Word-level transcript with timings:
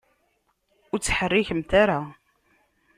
Ur 0.91 0.99
ttḥerrikemt 0.99 1.71
ara. 1.83 1.99